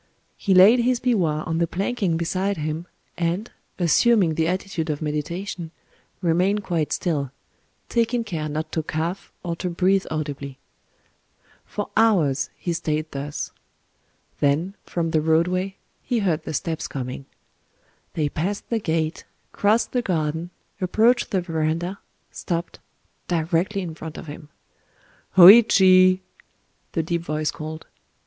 [0.35, 2.87] He laid his biwa on the planking beside him,
[3.19, 5.69] and, assuming the attitude of meditation,
[6.23, 10.57] remained quite still,—taking care not to cough, or to breathe audibly.
[11.65, 13.51] For hours he stayed thus.
[14.39, 17.27] Then, from the roadway, he heard the steps coming.
[18.15, 20.49] They passed the gate, crossed the garden,
[20.81, 21.99] approached the verandah,
[22.31, 24.49] stopped—directly in front of him.
[25.37, 26.21] "Hōïchi!"
[26.93, 27.85] the deep voice called.